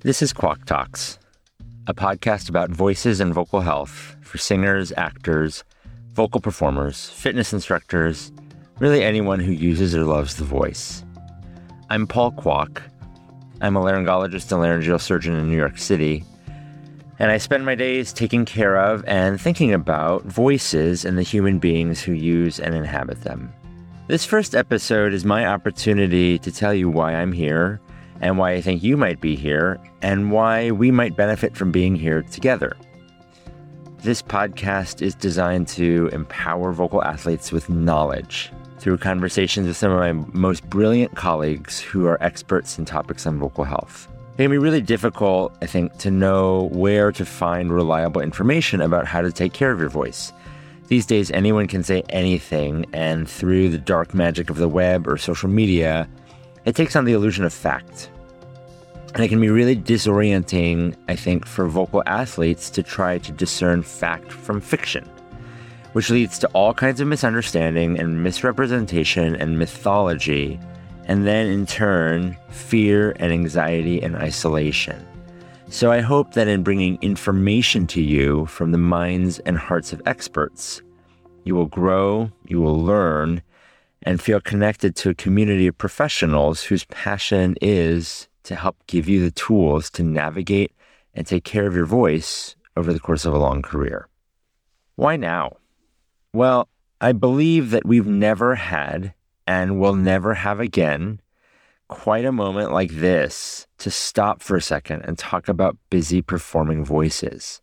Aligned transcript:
This 0.00 0.20
is 0.20 0.32
KwakTalks, 0.32 1.18
a 1.86 1.94
podcast 1.94 2.50
about 2.50 2.70
voices 2.70 3.18
and 3.18 3.32
vocal 3.32 3.60
health 3.60 4.14
for 4.20 4.36
singers, 4.36 4.92
actors, 4.96 5.64
vocal 6.12 6.40
performers, 6.40 7.08
fitness 7.08 7.54
instructors, 7.54 8.30
really 8.78 9.02
anyone 9.02 9.40
who 9.40 9.52
uses 9.52 9.96
or 9.96 10.04
loves 10.04 10.36
the 10.36 10.44
voice. 10.44 11.02
I'm 11.88 12.06
Paul 12.06 12.32
Kwak. 12.32 12.82
I'm 13.62 13.74
a 13.74 13.80
laryngologist 13.80 14.52
and 14.52 14.60
laryngeal 14.60 14.98
surgeon 14.98 15.34
in 15.34 15.48
New 15.48 15.56
York 15.56 15.78
City, 15.78 16.24
and 17.18 17.30
I 17.30 17.38
spend 17.38 17.64
my 17.64 17.74
days 17.74 18.12
taking 18.12 18.44
care 18.44 18.76
of 18.76 19.02
and 19.06 19.40
thinking 19.40 19.72
about 19.72 20.24
voices 20.24 21.06
and 21.06 21.16
the 21.16 21.22
human 21.22 21.58
beings 21.58 22.02
who 22.02 22.12
use 22.12 22.60
and 22.60 22.74
inhabit 22.74 23.22
them. 23.22 23.50
This 24.08 24.26
first 24.26 24.54
episode 24.54 25.14
is 25.14 25.24
my 25.24 25.46
opportunity 25.46 26.38
to 26.40 26.52
tell 26.52 26.74
you 26.74 26.90
why 26.90 27.14
I'm 27.14 27.32
here 27.32 27.80
and 28.20 28.38
why 28.38 28.52
I 28.52 28.60
think 28.60 28.82
you 28.82 28.96
might 28.96 29.20
be 29.20 29.36
here 29.36 29.78
and 30.02 30.30
why 30.30 30.70
we 30.70 30.90
might 30.90 31.16
benefit 31.16 31.56
from 31.56 31.72
being 31.72 31.96
here 31.96 32.22
together. 32.22 32.76
This 33.98 34.22
podcast 34.22 35.02
is 35.02 35.14
designed 35.14 35.68
to 35.68 36.08
empower 36.12 36.72
vocal 36.72 37.02
athletes 37.02 37.50
with 37.50 37.68
knowledge 37.68 38.52
through 38.78 38.98
conversations 38.98 39.66
with 39.66 39.76
some 39.76 39.90
of 39.90 39.98
my 39.98 40.12
most 40.32 40.68
brilliant 40.68 41.14
colleagues 41.16 41.80
who 41.80 42.06
are 42.06 42.22
experts 42.22 42.78
in 42.78 42.84
topics 42.84 43.26
on 43.26 43.38
vocal 43.38 43.64
health. 43.64 44.08
It 44.34 44.42
can 44.42 44.50
be 44.50 44.58
really 44.58 44.82
difficult, 44.82 45.56
I 45.62 45.66
think, 45.66 45.96
to 45.98 46.10
know 46.10 46.68
where 46.72 47.10
to 47.10 47.24
find 47.24 47.72
reliable 47.72 48.20
information 48.20 48.82
about 48.82 49.06
how 49.06 49.22
to 49.22 49.32
take 49.32 49.54
care 49.54 49.72
of 49.72 49.80
your 49.80 49.88
voice. 49.88 50.32
These 50.88 51.06
days, 51.06 51.30
anyone 51.30 51.66
can 51.66 51.82
say 51.82 52.02
anything, 52.10 52.86
and 52.92 53.28
through 53.28 53.70
the 53.70 53.78
dark 53.78 54.14
magic 54.14 54.50
of 54.50 54.56
the 54.58 54.68
web 54.68 55.08
or 55.08 55.16
social 55.16 55.48
media, 55.48 56.08
it 56.66 56.74
takes 56.74 56.96
on 56.96 57.04
the 57.04 57.12
illusion 57.12 57.44
of 57.44 57.52
fact. 57.52 58.10
And 59.14 59.24
it 59.24 59.28
can 59.28 59.40
be 59.40 59.48
really 59.48 59.76
disorienting, 59.76 60.94
I 61.08 61.16
think, 61.16 61.46
for 61.46 61.66
vocal 61.68 62.02
athletes 62.04 62.68
to 62.70 62.82
try 62.82 63.16
to 63.18 63.32
discern 63.32 63.82
fact 63.82 64.30
from 64.30 64.60
fiction, 64.60 65.08
which 65.94 66.10
leads 66.10 66.38
to 66.40 66.48
all 66.48 66.74
kinds 66.74 67.00
of 67.00 67.08
misunderstanding 67.08 67.98
and 67.98 68.22
misrepresentation 68.22 69.36
and 69.36 69.58
mythology, 69.58 70.60
and 71.06 71.26
then 71.26 71.46
in 71.46 71.64
turn, 71.64 72.36
fear 72.50 73.14
and 73.20 73.32
anxiety 73.32 74.02
and 74.02 74.16
isolation. 74.16 75.06
So 75.68 75.92
I 75.92 76.00
hope 76.00 76.34
that 76.34 76.48
in 76.48 76.62
bringing 76.62 76.98
information 77.00 77.86
to 77.88 78.02
you 78.02 78.46
from 78.46 78.72
the 78.72 78.78
minds 78.78 79.38
and 79.40 79.56
hearts 79.56 79.92
of 79.92 80.02
experts, 80.04 80.82
you 81.44 81.54
will 81.54 81.66
grow, 81.66 82.30
you 82.46 82.60
will 82.60 82.80
learn, 82.80 83.40
and 84.06 84.22
feel 84.22 84.40
connected 84.40 84.94
to 84.94 85.10
a 85.10 85.14
community 85.14 85.66
of 85.66 85.76
professionals 85.76 86.62
whose 86.62 86.84
passion 86.84 87.56
is 87.60 88.28
to 88.44 88.54
help 88.54 88.76
give 88.86 89.08
you 89.08 89.20
the 89.20 89.32
tools 89.32 89.90
to 89.90 90.04
navigate 90.04 90.72
and 91.12 91.26
take 91.26 91.42
care 91.42 91.66
of 91.66 91.74
your 91.74 91.84
voice 91.84 92.54
over 92.76 92.92
the 92.92 93.00
course 93.00 93.24
of 93.24 93.34
a 93.34 93.38
long 93.38 93.62
career. 93.62 94.08
Why 94.94 95.16
now? 95.16 95.56
Well, 96.32 96.68
I 97.00 97.12
believe 97.12 97.70
that 97.72 97.84
we've 97.84 98.06
never 98.06 98.54
had 98.54 99.12
and 99.44 99.80
will 99.80 99.96
never 99.96 100.34
have 100.34 100.60
again 100.60 101.20
quite 101.88 102.24
a 102.24 102.32
moment 102.32 102.72
like 102.72 102.92
this 102.92 103.66
to 103.78 103.90
stop 103.90 104.40
for 104.40 104.56
a 104.56 104.62
second 104.62 105.02
and 105.02 105.18
talk 105.18 105.48
about 105.48 105.76
busy 105.90 106.22
performing 106.22 106.84
voices. 106.84 107.60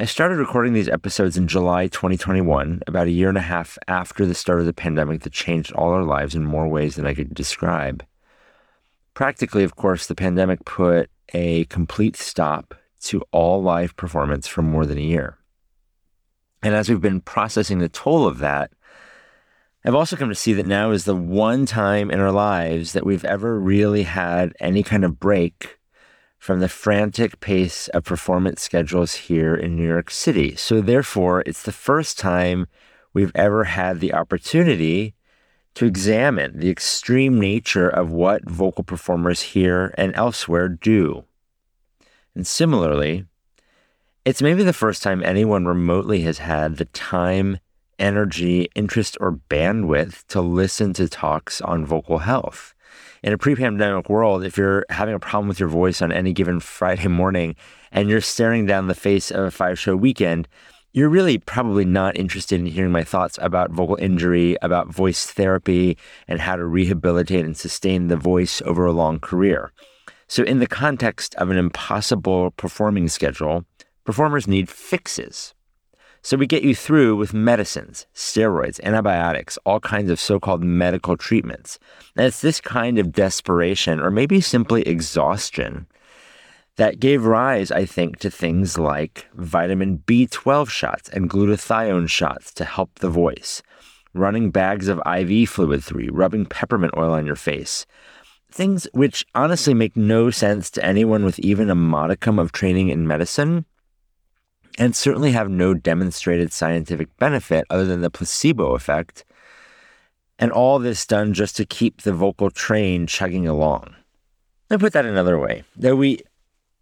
I 0.00 0.06
started 0.06 0.38
recording 0.38 0.72
these 0.72 0.88
episodes 0.88 1.36
in 1.36 1.46
July 1.46 1.86
2021, 1.86 2.80
about 2.86 3.08
a 3.08 3.10
year 3.10 3.28
and 3.28 3.36
a 3.36 3.42
half 3.42 3.76
after 3.86 4.24
the 4.24 4.34
start 4.34 4.60
of 4.60 4.64
the 4.64 4.72
pandemic 4.72 5.20
that 5.20 5.34
changed 5.34 5.70
all 5.72 5.90
our 5.90 6.02
lives 6.02 6.34
in 6.34 6.46
more 6.46 6.66
ways 6.66 6.96
than 6.96 7.06
I 7.06 7.12
could 7.12 7.34
describe. 7.34 8.02
Practically, 9.12 9.64
of 9.64 9.76
course, 9.76 10.06
the 10.06 10.14
pandemic 10.14 10.64
put 10.64 11.10
a 11.34 11.66
complete 11.66 12.16
stop 12.16 12.74
to 13.02 13.22
all 13.32 13.62
live 13.62 13.94
performance 13.94 14.46
for 14.46 14.62
more 14.62 14.86
than 14.86 14.96
a 14.96 15.02
year. 15.02 15.36
And 16.62 16.74
as 16.74 16.88
we've 16.88 16.98
been 16.98 17.20
processing 17.20 17.78
the 17.78 17.90
toll 17.90 18.26
of 18.26 18.38
that, 18.38 18.70
I've 19.84 19.94
also 19.94 20.16
come 20.16 20.30
to 20.30 20.34
see 20.34 20.54
that 20.54 20.66
now 20.66 20.92
is 20.92 21.04
the 21.04 21.14
one 21.14 21.66
time 21.66 22.10
in 22.10 22.18
our 22.18 22.32
lives 22.32 22.94
that 22.94 23.04
we've 23.04 23.26
ever 23.26 23.60
really 23.60 24.04
had 24.04 24.54
any 24.58 24.82
kind 24.82 25.04
of 25.04 25.20
break 25.20 25.78
from 26.42 26.58
the 26.58 26.68
frantic 26.68 27.38
pace 27.38 27.86
of 27.94 28.02
performance 28.02 28.60
schedules 28.60 29.14
here 29.14 29.54
in 29.54 29.76
New 29.76 29.86
York 29.86 30.10
City. 30.10 30.56
So, 30.56 30.80
therefore, 30.80 31.44
it's 31.46 31.62
the 31.62 31.70
first 31.70 32.18
time 32.18 32.66
we've 33.14 33.30
ever 33.36 33.62
had 33.62 34.00
the 34.00 34.12
opportunity 34.12 35.14
to 35.74 35.86
examine 35.86 36.58
the 36.58 36.68
extreme 36.68 37.38
nature 37.38 37.88
of 37.88 38.10
what 38.10 38.50
vocal 38.50 38.82
performers 38.82 39.40
here 39.54 39.94
and 39.96 40.12
elsewhere 40.16 40.68
do. 40.68 41.22
And 42.34 42.44
similarly, 42.44 43.26
it's 44.24 44.42
maybe 44.42 44.64
the 44.64 44.72
first 44.72 45.00
time 45.00 45.22
anyone 45.22 45.66
remotely 45.66 46.22
has 46.22 46.38
had 46.38 46.76
the 46.76 46.86
time 46.86 47.60
energy, 48.00 48.68
interest, 48.74 49.16
or 49.20 49.38
bandwidth 49.48 50.26
to 50.26 50.40
listen 50.40 50.92
to 50.94 51.08
talks 51.08 51.60
on 51.60 51.86
vocal 51.86 52.18
health. 52.18 52.74
In 53.22 53.32
a 53.32 53.38
pre 53.38 53.54
pandemic 53.54 54.08
world, 54.08 54.44
if 54.44 54.56
you're 54.56 54.84
having 54.90 55.14
a 55.14 55.20
problem 55.20 55.46
with 55.46 55.60
your 55.60 55.68
voice 55.68 56.02
on 56.02 56.10
any 56.10 56.32
given 56.32 56.58
Friday 56.78 57.06
morning 57.06 57.54
and 57.92 58.08
you're 58.08 58.20
staring 58.20 58.66
down 58.66 58.88
the 58.88 58.94
face 58.94 59.30
of 59.30 59.44
a 59.44 59.50
five 59.50 59.78
show 59.78 59.94
weekend, 59.94 60.48
you're 60.92 61.08
really 61.08 61.38
probably 61.38 61.84
not 61.84 62.18
interested 62.18 62.58
in 62.58 62.66
hearing 62.66 62.90
my 62.90 63.04
thoughts 63.04 63.38
about 63.40 63.70
vocal 63.70 63.96
injury, 63.96 64.56
about 64.60 64.92
voice 64.92 65.24
therapy, 65.26 65.96
and 66.26 66.40
how 66.40 66.56
to 66.56 66.66
rehabilitate 66.66 67.44
and 67.44 67.56
sustain 67.56 68.08
the 68.08 68.16
voice 68.16 68.60
over 68.62 68.84
a 68.86 68.92
long 68.92 69.20
career. 69.20 69.72
So, 70.26 70.42
in 70.42 70.58
the 70.58 70.66
context 70.66 71.34
of 71.36 71.48
an 71.50 71.56
impossible 71.56 72.50
performing 72.50 73.08
schedule, 73.08 73.64
performers 74.04 74.48
need 74.48 74.68
fixes. 74.68 75.54
So 76.24 76.36
we 76.36 76.46
get 76.46 76.62
you 76.62 76.74
through 76.76 77.16
with 77.16 77.34
medicines, 77.34 78.06
steroids, 78.14 78.80
antibiotics, 78.84 79.58
all 79.66 79.80
kinds 79.80 80.08
of 80.08 80.20
so 80.20 80.38
called 80.38 80.62
medical 80.62 81.16
treatments. 81.16 81.80
And 82.16 82.26
it's 82.26 82.40
this 82.40 82.60
kind 82.60 83.00
of 83.00 83.10
desperation, 83.10 83.98
or 83.98 84.12
maybe 84.12 84.40
simply 84.40 84.82
exhaustion, 84.82 85.86
that 86.76 87.00
gave 87.00 87.24
rise, 87.24 87.72
I 87.72 87.86
think, 87.86 88.20
to 88.20 88.30
things 88.30 88.78
like 88.78 89.26
vitamin 89.34 89.98
B12 90.06 90.68
shots 90.70 91.08
and 91.08 91.28
glutathione 91.28 92.08
shots 92.08 92.54
to 92.54 92.64
help 92.64 93.00
the 93.00 93.10
voice, 93.10 93.60
running 94.14 94.52
bags 94.52 94.86
of 94.86 95.02
IV 95.04 95.48
fluid 95.48 95.82
through 95.82 96.10
rubbing 96.12 96.46
peppermint 96.46 96.94
oil 96.96 97.12
on 97.14 97.26
your 97.26 97.36
face. 97.36 97.84
Things 98.48 98.86
which 98.92 99.26
honestly 99.34 99.74
make 99.74 99.96
no 99.96 100.30
sense 100.30 100.70
to 100.70 100.84
anyone 100.84 101.24
with 101.24 101.40
even 101.40 101.68
a 101.68 101.74
modicum 101.74 102.38
of 102.38 102.52
training 102.52 102.90
in 102.90 103.08
medicine 103.08 103.64
and 104.78 104.96
certainly 104.96 105.32
have 105.32 105.50
no 105.50 105.74
demonstrated 105.74 106.52
scientific 106.52 107.14
benefit 107.18 107.64
other 107.70 107.84
than 107.84 108.00
the 108.00 108.10
placebo 108.10 108.74
effect. 108.74 109.24
And 110.38 110.50
all 110.50 110.78
this 110.78 111.06
done 111.06 111.34
just 111.34 111.56
to 111.56 111.64
keep 111.64 112.02
the 112.02 112.12
vocal 112.12 112.50
train 112.50 113.06
chugging 113.06 113.46
along. 113.46 113.94
Me 114.70 114.78
put 114.78 114.92
that 114.94 115.04
another 115.04 115.38
way. 115.38 115.64
that 115.76 115.96
we 115.96 116.20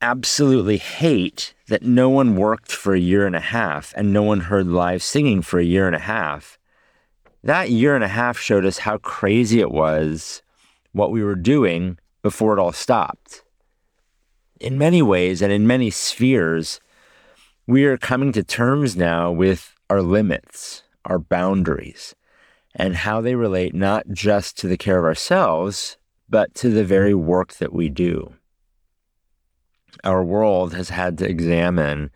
absolutely 0.02 0.78
hate 0.78 1.54
that 1.68 1.82
no 1.82 2.08
one 2.08 2.36
worked 2.36 2.72
for 2.72 2.94
a 2.94 3.00
year 3.00 3.26
and 3.26 3.36
a 3.36 3.40
half 3.40 3.92
and 3.96 4.12
no 4.12 4.22
one 4.22 4.40
heard 4.40 4.66
live 4.66 5.02
singing 5.02 5.42
for 5.42 5.58
a 5.58 5.64
year 5.64 5.86
and 5.86 5.96
a 5.96 6.00
half, 6.00 6.58
that 7.42 7.70
year 7.70 7.94
and 7.94 8.04
a 8.04 8.08
half 8.08 8.38
showed 8.38 8.64
us 8.64 8.78
how 8.78 8.98
crazy 8.98 9.60
it 9.60 9.70
was 9.70 10.42
what 10.92 11.10
we 11.10 11.22
were 11.22 11.36
doing 11.36 11.98
before 12.22 12.52
it 12.52 12.60
all 12.60 12.72
stopped. 12.72 13.42
In 14.60 14.76
many 14.76 15.00
ways 15.00 15.40
and 15.40 15.52
in 15.52 15.66
many 15.66 15.90
spheres, 15.90 16.80
we 17.70 17.84
are 17.84 17.96
coming 17.96 18.32
to 18.32 18.42
terms 18.42 18.96
now 18.96 19.30
with 19.30 19.76
our 19.88 20.02
limits, 20.02 20.82
our 21.04 21.20
boundaries, 21.20 22.16
and 22.74 22.96
how 22.96 23.20
they 23.20 23.36
relate 23.36 23.72
not 23.72 24.08
just 24.10 24.58
to 24.58 24.66
the 24.66 24.76
care 24.76 24.98
of 24.98 25.04
ourselves, 25.04 25.96
but 26.28 26.52
to 26.52 26.70
the 26.70 26.82
very 26.82 27.14
work 27.14 27.54
that 27.54 27.72
we 27.72 27.88
do. 27.88 28.34
Our 30.02 30.24
world 30.24 30.74
has 30.74 30.88
had 30.88 31.16
to 31.18 31.28
examine 31.28 32.10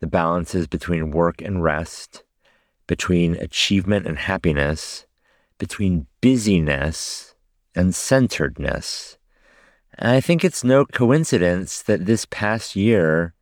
the 0.00 0.06
balances 0.06 0.66
between 0.66 1.10
work 1.10 1.42
and 1.42 1.62
rest, 1.62 2.24
between 2.86 3.34
achievement 3.34 4.06
and 4.06 4.16
happiness, 4.16 5.04
between 5.58 6.06
busyness 6.22 7.34
and 7.74 7.94
centeredness. 7.94 9.18
And 9.98 10.12
I 10.12 10.22
think 10.22 10.46
it's 10.46 10.64
no 10.64 10.86
coincidence 10.86 11.82
that 11.82 12.06
this 12.06 12.24
past 12.24 12.74
year 12.74 13.33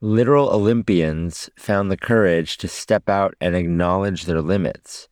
literal 0.00 0.50
Olympians 0.50 1.50
found 1.56 1.90
the 1.90 1.96
courage 1.96 2.56
to 2.58 2.68
step 2.68 3.08
out 3.08 3.34
and 3.40 3.56
acknowledge 3.56 4.24
their 4.24 4.40
limits, 4.40 5.08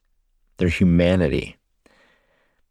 their 0.58 0.68
humanity. 0.68 1.56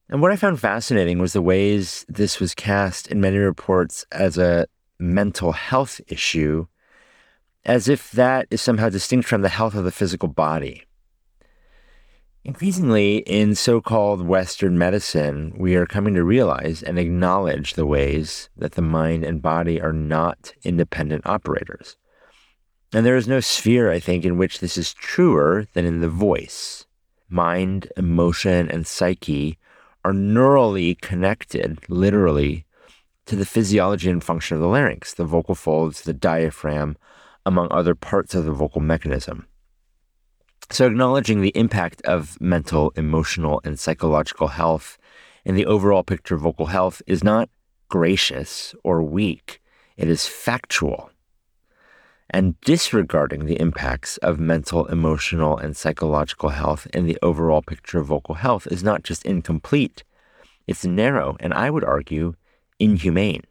And 0.09 0.21
what 0.21 0.31
I 0.31 0.35
found 0.35 0.59
fascinating 0.59 1.19
was 1.19 1.33
the 1.33 1.41
ways 1.41 2.05
this 2.07 2.39
was 2.39 2.55
cast 2.55 3.07
in 3.07 3.19
many 3.19 3.37
reports 3.37 4.05
as 4.11 4.37
a 4.37 4.67
mental 4.99 5.51
health 5.51 5.99
issue, 6.07 6.67
as 7.65 7.89
if 7.89 8.11
that 8.11 8.47
is 8.49 8.61
somehow 8.61 8.89
distinct 8.89 9.27
from 9.27 9.41
the 9.41 9.49
health 9.49 9.75
of 9.75 9.83
the 9.83 9.91
physical 9.91 10.29
body. 10.29 10.83
Increasingly, 12.45 13.17
in 13.25 13.55
so 13.55 13.81
called 13.81 14.27
Western 14.27 14.77
medicine, 14.77 15.55
we 15.57 15.75
are 15.75 15.87
coming 15.87 16.13
to 16.13 16.23
realize 16.23 16.83
and 16.83 16.99
acknowledge 16.99 17.73
the 17.73 17.87
ways 17.87 18.49
that 18.55 18.73
the 18.73 18.83
mind 18.83 19.25
and 19.25 19.41
body 19.41 19.81
are 19.81 19.91
not 19.91 20.53
independent 20.63 21.25
operators. 21.25 21.97
And 22.95 23.05
there 23.05 23.17
is 23.17 23.27
no 23.27 23.41
sphere, 23.41 23.91
I 23.91 23.99
think, 23.99 24.23
in 24.23 24.37
which 24.37 24.61
this 24.61 24.77
is 24.77 24.93
truer 24.93 25.67
than 25.73 25.83
in 25.83 25.99
the 25.99 26.07
voice. 26.07 26.85
Mind, 27.27 27.91
emotion, 27.97 28.69
and 28.71 28.87
psyche 28.87 29.57
are 30.05 30.13
neurally 30.13 30.97
connected, 31.01 31.79
literally, 31.89 32.65
to 33.25 33.35
the 33.35 33.45
physiology 33.45 34.09
and 34.09 34.23
function 34.23 34.55
of 34.55 34.61
the 34.61 34.69
larynx, 34.69 35.13
the 35.13 35.25
vocal 35.25 35.55
folds, 35.55 36.03
the 36.03 36.13
diaphragm, 36.13 36.95
among 37.45 37.67
other 37.69 37.95
parts 37.95 38.33
of 38.33 38.45
the 38.45 38.53
vocal 38.53 38.79
mechanism. 38.79 39.45
So, 40.69 40.87
acknowledging 40.87 41.41
the 41.41 41.49
impact 41.49 42.01
of 42.03 42.39
mental, 42.39 42.93
emotional, 42.95 43.59
and 43.65 43.77
psychological 43.77 44.47
health 44.47 44.97
in 45.43 45.55
the 45.55 45.65
overall 45.65 46.03
picture 46.03 46.35
of 46.35 46.41
vocal 46.43 46.67
health 46.67 47.01
is 47.05 47.25
not 47.25 47.49
gracious 47.89 48.73
or 48.85 49.03
weak, 49.03 49.61
it 49.97 50.07
is 50.07 50.25
factual. 50.27 51.09
And 52.29 52.59
disregarding 52.61 53.45
the 53.45 53.59
impacts 53.59 54.17
of 54.17 54.39
mental, 54.39 54.87
emotional, 54.87 55.57
and 55.57 55.77
psychological 55.77 56.49
health 56.49 56.87
in 56.93 57.05
the 57.05 57.17
overall 57.21 57.61
picture 57.61 57.99
of 57.99 58.07
vocal 58.07 58.35
health 58.35 58.67
is 58.71 58.83
not 58.83 59.03
just 59.03 59.25
incomplete, 59.25 60.03
it's 60.67 60.85
narrow, 60.85 61.37
and 61.39 61.53
I 61.53 61.69
would 61.69 61.83
argue, 61.83 62.33
inhumane. 62.79 63.43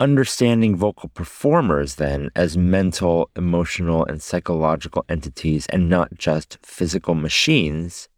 Understanding 0.00 0.74
vocal 0.74 1.10
performers 1.10 1.94
then 1.94 2.30
as 2.34 2.56
mental, 2.56 3.30
emotional, 3.36 4.04
and 4.04 4.20
psychological 4.20 5.04
entities 5.08 5.66
and 5.66 5.88
not 5.88 6.18
just 6.18 6.58
physical 6.60 7.14
machines 7.14 8.08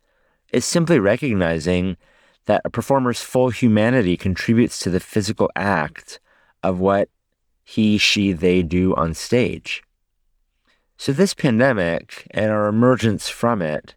is 0.51 0.65
simply 0.65 0.99
recognizing 0.99 1.99
that 2.47 2.63
a 2.65 2.71
performer's 2.71 3.21
full 3.21 3.51
humanity 3.51 4.17
contributes 4.17 4.79
to 4.79 4.89
the 4.89 5.01
physical 5.01 5.51
act 5.57 6.21
of 6.63 6.79
what 6.79 7.11
he, 7.65 7.99
she, 7.99 8.33
they 8.33 8.63
do 8.63 8.95
on 8.95 9.15
stage. 9.15 9.83
So, 10.97 11.13
this 11.13 11.35
pandemic 11.35 12.29
and 12.31 12.51
our 12.51 12.69
emergence 12.69 13.29
from 13.29 13.61
it 13.63 13.95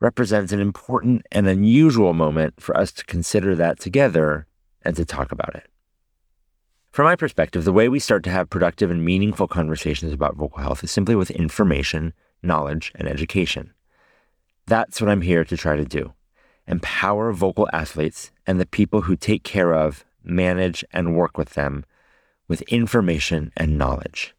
represents 0.00 0.52
an 0.52 0.60
important 0.60 1.26
and 1.30 1.46
unusual 1.46 2.12
moment 2.12 2.60
for 2.60 2.76
us 2.76 2.90
to 2.92 3.04
consider 3.04 3.54
that 3.54 3.78
together 3.78 4.46
and 4.82 4.96
to 4.96 5.04
talk 5.04 5.30
about 5.30 5.54
it. 5.54 5.68
From 6.90 7.06
my 7.06 7.16
perspective, 7.16 7.64
the 7.64 7.72
way 7.72 7.88
we 7.88 7.98
start 7.98 8.22
to 8.24 8.30
have 8.30 8.50
productive 8.50 8.90
and 8.90 9.04
meaningful 9.04 9.48
conversations 9.48 10.12
about 10.12 10.36
vocal 10.36 10.62
health 10.62 10.84
is 10.84 10.90
simply 10.90 11.14
with 11.14 11.30
information, 11.30 12.12
knowledge, 12.42 12.92
and 12.94 13.08
education. 13.08 13.72
That's 14.66 15.00
what 15.00 15.10
I'm 15.10 15.22
here 15.22 15.44
to 15.44 15.56
try 15.56 15.76
to 15.76 15.84
do 15.84 16.12
empower 16.68 17.32
vocal 17.32 17.68
athletes 17.72 18.30
and 18.46 18.60
the 18.60 18.66
people 18.66 19.02
who 19.02 19.16
take 19.16 19.42
care 19.42 19.74
of, 19.74 20.04
manage, 20.22 20.84
and 20.92 21.16
work 21.16 21.36
with 21.36 21.50
them 21.50 21.84
with 22.52 22.60
information 22.68 23.50
and 23.56 23.78
knowledge. 23.78 24.34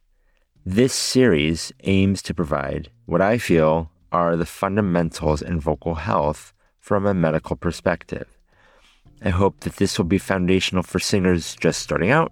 This 0.64 0.92
series 0.92 1.72
aims 1.82 2.22
to 2.22 2.32
provide 2.32 2.88
what 3.06 3.20
I 3.20 3.38
feel 3.38 3.90
are 4.12 4.36
the 4.36 4.46
fundamentals 4.46 5.42
in 5.42 5.58
vocal 5.58 5.96
health 5.96 6.52
from 6.78 7.06
a 7.06 7.12
medical 7.12 7.56
perspective. 7.56 8.28
I 9.20 9.30
hope 9.30 9.58
that 9.62 9.78
this 9.78 9.98
will 9.98 10.04
be 10.04 10.18
foundational 10.18 10.84
for 10.84 11.00
singers 11.00 11.56
just 11.56 11.82
starting 11.82 12.12
out 12.12 12.30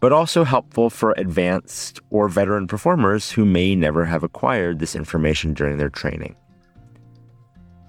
but 0.00 0.12
also 0.12 0.42
helpful 0.42 0.90
for 0.90 1.14
advanced 1.16 2.00
or 2.10 2.28
veteran 2.28 2.66
performers 2.66 3.30
who 3.30 3.44
may 3.44 3.76
never 3.76 4.04
have 4.04 4.24
acquired 4.24 4.80
this 4.80 4.96
information 4.96 5.54
during 5.54 5.76
their 5.78 5.88
training. 5.88 6.34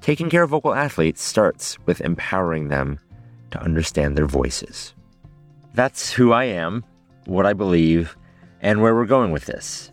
Taking 0.02 0.30
care 0.30 0.44
of 0.44 0.52
vocal 0.52 0.76
athletes 0.76 1.24
starts 1.24 1.80
with 1.88 2.02
empowering 2.02 2.68
them 2.68 3.00
to 3.50 3.60
understand 3.60 4.16
their 4.16 4.28
voices. 4.28 4.94
That's 5.74 6.14
who 6.14 6.34
I 6.34 6.44
am, 6.44 6.86
what 7.26 7.46
I 7.46 7.54
believe, 7.54 8.18
and 8.62 8.82
where 8.82 8.96
we're 8.96 9.06
going 9.06 9.32
with 9.32 9.46
this. 9.46 9.92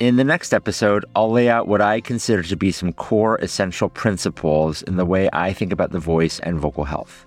In 0.00 0.16
the 0.16 0.24
next 0.24 0.52
episode, 0.52 1.04
I'll 1.14 1.30
lay 1.30 1.48
out 1.48 1.68
what 1.68 1.80
I 1.80 2.00
consider 2.00 2.42
to 2.42 2.56
be 2.56 2.72
some 2.72 2.92
core 2.92 3.36
essential 3.36 3.88
principles 3.88 4.82
in 4.82 4.96
the 4.96 5.04
way 5.04 5.28
I 5.32 5.52
think 5.52 5.72
about 5.72 5.92
the 5.92 6.00
voice 6.00 6.40
and 6.40 6.58
vocal 6.58 6.84
health. 6.84 7.26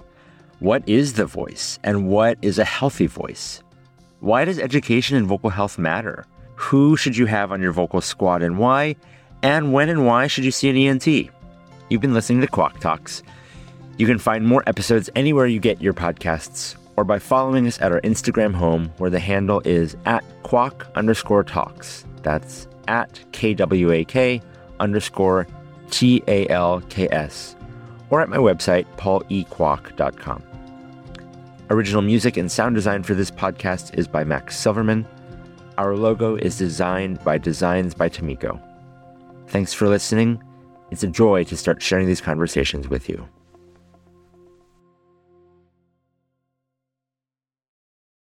What 0.60 0.88
is 0.88 1.14
the 1.14 1.26
voice, 1.26 1.80
and 1.84 2.08
what 2.08 2.38
is 2.42 2.60
a 2.60 2.66
healthy 2.66 3.08
voice? 3.08 3.62
Why 4.20 4.44
does 4.46 4.60
education 4.60 5.16
in 5.16 5.28
vocal 5.28 5.50
health 5.50 5.78
matter? 5.78 6.26
Who 6.56 6.98
should 6.98 7.16
you 7.16 7.28
have 7.28 7.52
on 7.52 7.62
your 7.62 7.72
vocal 7.72 8.02
squad 8.02 8.42
and 8.42 8.58
why? 8.58 8.96
And 9.44 9.72
when 9.72 9.90
and 9.90 10.06
why 10.06 10.28
should 10.28 10.46
you 10.46 10.52
see 10.52 10.70
an 10.70 10.76
ENT? 10.78 11.08
You've 11.90 12.02
been 12.02 12.14
listening 12.14 12.42
to 12.42 12.48
KwakTalks. 12.48 13.22
You 13.98 14.08
can 14.08 14.18
find 14.18 14.46
more 14.46 14.64
episodes 14.68 15.10
anywhere 15.16 15.46
you 15.46 15.60
get 15.60 15.82
your 15.82 15.94
podcasts 15.94 16.76
or 16.98 17.04
by 17.04 17.20
following 17.20 17.68
us 17.68 17.80
at 17.82 17.92
our 17.92 18.02
Instagram 18.02 18.54
home 18.54 18.92
where 18.98 19.10
the 19.10 19.20
handle 19.20 19.62
is 19.66 19.96
at 20.06 20.24
kwak 20.44 20.88
underscore 20.96 21.44
talks. 21.44 22.06
That's 22.22 22.68
at 22.88 23.20
KWAK 23.32 24.42
underscore 24.80 25.48
T 25.92 26.24
A 26.28 26.48
L 26.48 26.82
K 26.90 27.08
S 27.10 27.56
or 28.10 28.22
at 28.22 28.30
my 28.30 28.38
website, 28.38 28.86
paulekwak.com. 28.98 30.44
Original 31.70 32.02
music 32.02 32.38
and 32.38 32.52
sound 32.52 32.76
design 32.76 33.04
for 33.04 33.16
this 33.16 33.32
podcast 33.32 33.98
is 33.98 34.08
by 34.08 34.24
Max 34.24 34.58
Silverman. 34.58 35.08
Our 35.78 35.96
logo 35.96 36.36
is 36.36 36.58
designed 36.58 37.24
by 37.24 37.38
Designs 37.38 37.94
by 37.94 38.08
Tomiko. 38.08 38.62
Thanks 39.48 39.74
for 39.74 39.88
listening. 39.88 40.42
It's 40.92 41.04
a 41.04 41.08
joy 41.08 41.44
to 41.46 41.58
start 41.58 41.82
sharing 41.82 42.08
these 42.08 42.22
conversations 42.22 42.88
with 42.88 43.10
you. 43.10 43.28